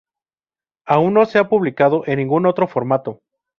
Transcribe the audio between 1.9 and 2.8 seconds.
en ningún otro